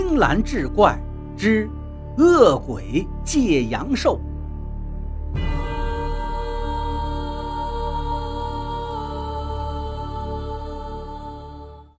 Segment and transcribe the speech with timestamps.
[0.00, 0.96] 青蓝志怪
[1.36, 1.68] 之
[2.18, 4.20] 恶鬼借阳寿。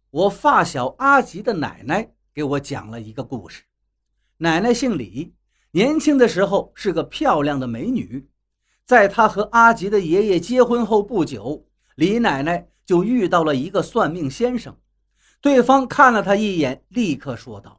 [0.10, 3.64] 我发小阿吉的奶奶给我讲了一个故事。
[4.38, 5.34] 奶奶姓李，
[5.72, 8.30] 年轻的时候是个漂亮的美女。
[8.86, 14.74] 在她和阿吉的爷爷结婚后不久，李奶奶就遇到了一个算命先生。
[15.42, 17.79] 对方看了他一眼，立刻说道：“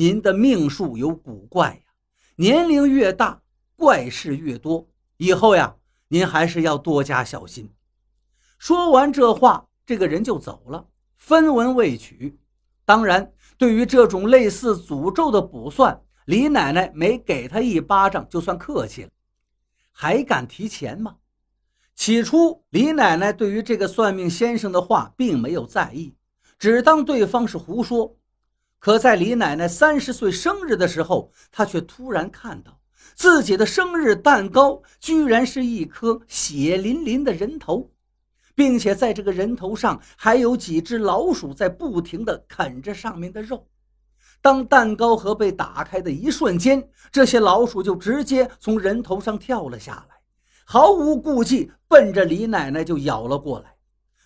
[0.00, 1.92] 您的命数有古怪呀，
[2.36, 3.42] 年龄越大，
[3.76, 4.88] 怪事越多。
[5.18, 5.76] 以后呀，
[6.08, 7.70] 您还是要多加小心。”
[8.58, 12.38] 说完这话，这个人就走了，分文未取。
[12.86, 19.10] 当然，对于这种类似诅咒的卜算，李奶奶没给他一巴掌就算客气了。
[19.92, 21.16] 还敢提钱吗？
[21.94, 26.16] 起初，李奶奶对于这个算命先生的话并没有在意。
[26.58, 28.16] 只当对方是胡说，
[28.80, 32.80] 可在李奶奶三十岁生日的时候，她却突然看到
[33.14, 37.90] 自己的生日蛋糕居然是一颗血淋淋的人头，
[38.54, 43.66] 并且在这个人头上还有几只老鼠在不停地啃着上面的肉。
[44.40, 50.16] 当蛋糕盒被打开的一瞬间，这些老鼠就直接从人头上跳了下来，
[50.64, 53.76] 毫无顾忌奔着李奶奶就咬了过来。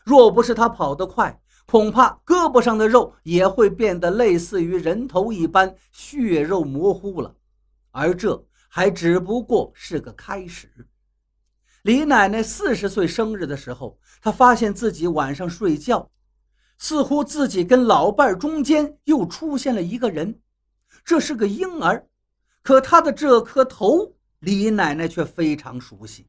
[0.04, 7.34] 若不是她跑得快，恐怕胳膊上的肉也会变得类似于人头一般血肉模糊了，
[7.90, 10.86] 而这还只不过是个开始。
[11.82, 16.10] 李奶奶四十岁生日的时候，她发现自己晚上睡觉，
[16.78, 20.40] 似乎自己跟老伴中间又出现了一个人，
[21.04, 22.06] 这是个婴儿，
[22.62, 26.28] 可他的这颗头，李奶奶却非常熟悉。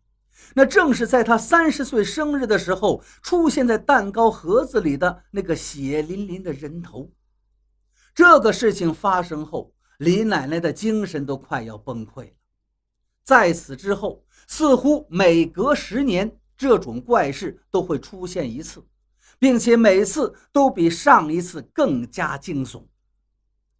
[0.53, 7.11] 那正是在他三十岁生日的时候，出现在蛋糕盒子里的那个血淋淋的人头。
[8.13, 12.31] 这个事情发生后，李奶奶的精神都快要崩溃了。
[13.23, 18.85] 在此之后，似乎每隔十年，这种怪事都会出现一次，
[19.39, 22.85] 并且每次都比上一次更加惊悚。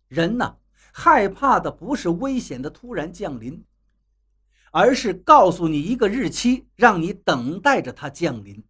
[0.07, 0.57] 人呢，
[0.91, 3.63] 害怕的不是危险的突然降临。
[4.77, 8.61] 而是告诉你一个日期，让你等待着它降临，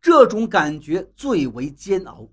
[0.00, 2.26] 这种感觉最为煎熬。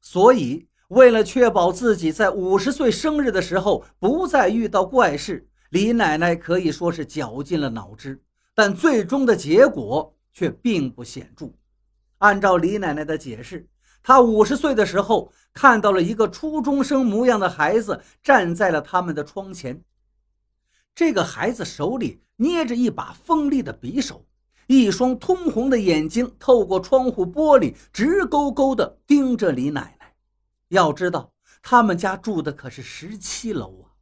[0.00, 8.18] 所以，为了确保自己在五十岁生日的时候不再遇到怪事，李奶奶可以说是绞尽了脑汁，
[8.54, 11.52] 但最终的结果却并不显著。
[12.20, 13.68] 按照李奶奶的解释，
[14.02, 19.78] 她五十岁的时候看到了一个初中生模样的孩子站在了他们的窗前。
[20.96, 24.24] 这个孩子手里捏着一把锋利的匕首，
[24.66, 30.14] 一双通红的眼睛透过窗户玻璃直勾勾地盯着李奶奶。
[30.68, 33.92] 要知道，他们家住的可是十七楼啊，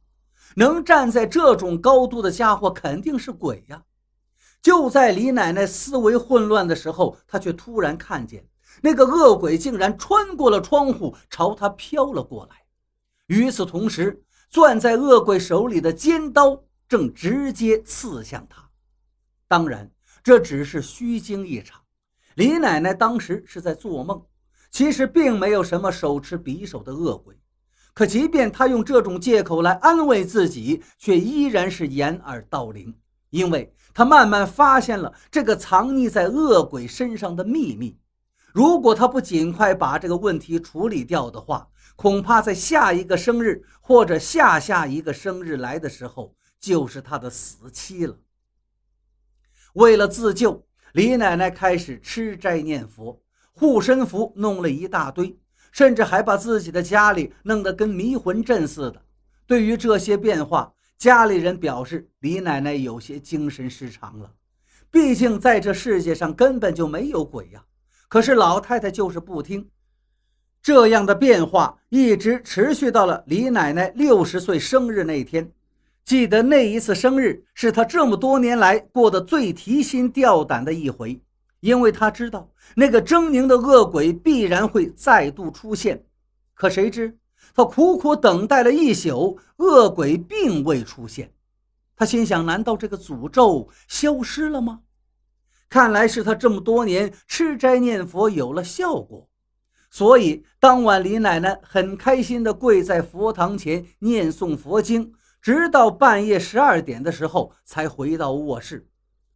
[0.55, 3.83] 能站在这种高度的家伙肯定是鬼呀！
[4.61, 8.47] 就在李奶奶思维混乱的时候，她却突然看见
[8.81, 12.55] 那个恶鬼竟然穿过了窗户朝她飘了过来。
[13.27, 16.61] 与此同时，攥在恶鬼手里的尖刀。
[16.87, 18.69] 正直接刺向他，
[19.47, 19.89] 当然
[20.23, 21.81] 这只是虚惊一场。
[22.35, 24.21] 李奶奶当时是在做梦，
[24.69, 27.39] 其实并没有什么手持匕首的恶鬼。
[27.93, 32.93] 可即便她用这种借口来安慰自己，却依然是掩耳盗铃，
[33.29, 37.97] 因为她慢慢发现了这个藏匿在恶鬼身上的秘密。
[38.51, 46.35] 如果她不尽快把这个问题处理掉的话，恐怕在下一个生日或者下下一个生日来的时候。
[46.65, 48.17] 就是他的死期了。
[49.73, 53.21] 为了自救，李奶奶开始吃斋念佛，
[53.51, 55.37] 护身符弄了一大堆，
[55.71, 58.99] 甚至还把自己的家里弄得跟迷魂阵似的。
[59.45, 64.33] 对于这些变化，家里人表示李奶奶有些精神失常了。
[64.89, 67.63] 毕竟在这世界上根本就没有鬼呀。
[68.07, 69.69] 可是老太太就是不听。
[70.63, 75.51] 这样的变化一直持续到了李奶奶六十岁生日那天。
[76.05, 81.19] 记得那一次生日是他这么多年来过得最提心吊胆的一回，
[81.61, 86.05] 因为他知道那个狰狞的恶鬼必然会再度出现。
[86.53, 87.17] 可谁知
[87.55, 91.33] 他苦苦等待了一宿，恶鬼并未出现。
[91.95, 94.81] 他心想：难道这个诅咒消失了吗？
[95.67, 99.27] 看来是他这么多年吃斋念佛有了效果。
[99.89, 105.11] 所以当晚，李奶奶很开心地跪在佛堂前念诵佛经。
[105.45, 108.89] 直到半夜十二点的时候才回到卧室，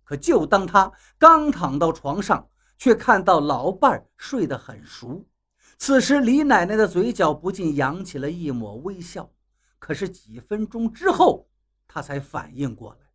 [0.04, 5.24] 可就当他刚躺到床上，却看到老伴儿睡得很熟。
[5.78, 9.30] 此时，李奶奶的嘴角不禁扬起了一抹微笑。
[9.78, 11.48] 可是几分钟之后，
[11.88, 13.12] 他才反应过来，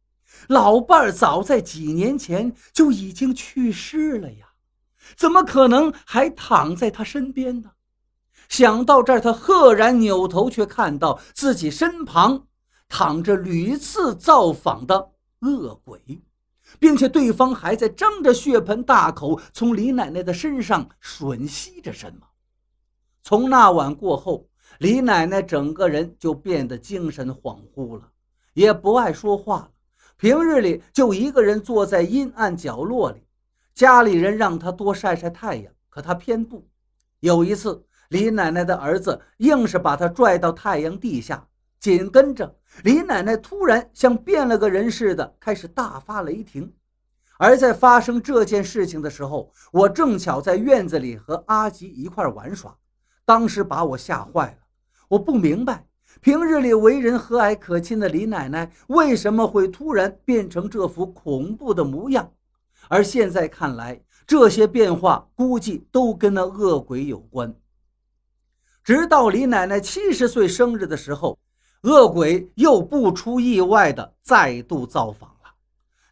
[0.46, 4.50] 老伴儿早在几年前就已经去世了呀，
[5.16, 7.72] 怎么可能还躺在他身边呢？
[8.48, 12.46] 想到这儿，他赫然扭头，却看到自己身旁
[12.96, 15.10] 躺着屡次造访的
[15.40, 16.22] 恶鬼，
[16.78, 22.20] 并且对方还在张着血盆大口从李奶奶的身上吮吸着什么。
[23.20, 24.46] 从那晚过后，
[24.78, 28.12] 李奶奶整个人就变得精神恍惚了，
[28.52, 29.70] 也不爱说话了。
[30.16, 33.26] 平日里就一个人坐在阴暗角落里，
[33.74, 36.64] 家里人让她多晒晒太阳，可她偏不。
[37.18, 37.84] 有一次。
[38.10, 41.48] 李奶奶的儿子硬是把她拽到太阳地下，
[41.84, 46.72] 紧跟着李奶奶突然像变了个人似的，开始大发雷霆。
[47.36, 52.74] 而在发生这件事情的时候，我正巧在院子里和阿吉一块玩耍，
[53.26, 54.56] 当时把我吓坏了。
[55.08, 55.86] 我不明白，
[56.22, 62.32] 平日里为人和蔼可亲的李奶奶为什么会突然变成这副恐怖的模样，
[62.88, 67.54] 而现在看来，这些变化估计都跟那恶鬼有关。
[68.82, 71.38] 直到李奶奶七十岁生日的时候，
[71.84, 75.52] 恶鬼又不出意外的再度造访了。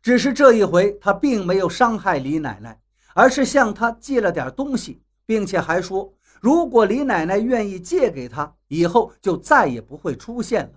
[0.03, 2.79] 只是这一回，他并没有伤害李奶奶，
[3.15, 10.73] 而是向她借了点东西，并且还说，如果李奶奶愿意借给他，以后就再也不会出现了。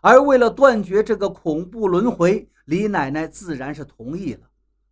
[0.00, 4.40] 而为了断绝这个恐怖轮回，李奶奶自然是同意了。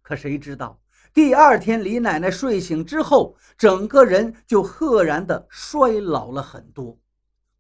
[0.01, 0.79] 可谁知道？
[1.13, 6.97] 第二天，李奶奶睡醒之后，整个人就赫然的衰老了很多。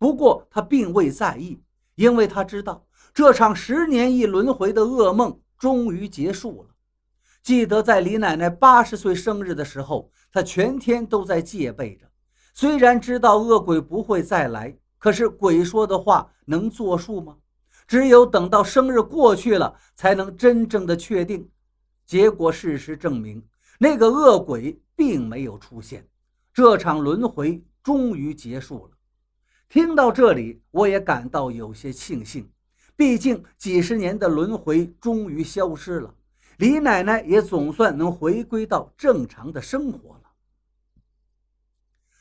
[0.04, 1.58] 不过他并未在意，
[1.94, 2.84] 因为他知道
[3.14, 6.68] 这场十年一轮回的噩梦终于结束了。
[7.42, 12.04] 记得在李奶奶八十岁生日的时候，她全天都在戒备着。
[12.52, 17.38] 虽然知道恶鬼不会再来，可是鬼说的话能作数吗？
[17.86, 21.48] 只有等到生日过去了，才能真正的确定。
[22.04, 23.42] 结果，事实证明，
[23.78, 26.06] 那个恶鬼并没有出现，
[26.52, 28.90] 这场轮回终于结束了。
[29.74, 32.48] 听到这里，我也感到有些庆幸，
[32.94, 36.14] 毕竟几十年的轮回终于消失了，
[36.58, 40.30] 李奶奶也总算能回归到正常的生活了。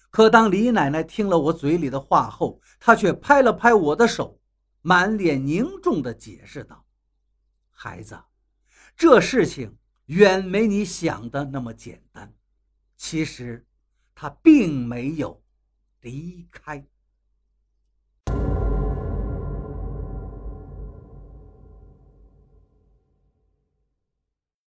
[0.09, 4.41] 可当李奶奶听了我嘴里的话后，她却拍了拍我的手，
[4.81, 6.83] 满脸凝重地解释道
[7.69, 8.19] ：“孩子。”
[8.97, 12.33] 这事情远没你想的那么简单，
[12.97, 13.63] 其实
[14.15, 15.39] 他并没有
[16.01, 16.83] 离开。